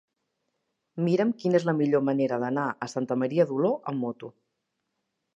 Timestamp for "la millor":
1.69-2.01